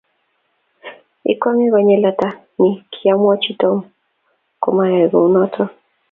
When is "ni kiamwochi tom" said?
2.59-3.77